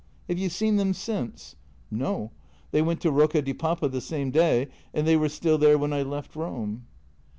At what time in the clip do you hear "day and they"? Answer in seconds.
4.31-5.15